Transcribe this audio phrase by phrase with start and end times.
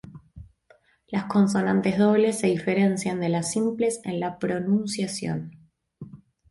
[1.09, 5.59] Las consonantes dobles se diferencian de las simples en la pronunciación.